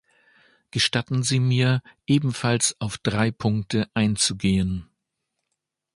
[0.71, 4.89] Gestatten Sie mir, ebenfalls auf drei Punkte einzugehen.